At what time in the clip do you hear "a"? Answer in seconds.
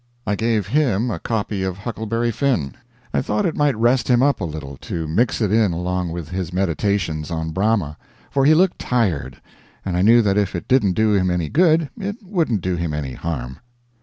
1.11-1.19, 4.41-4.45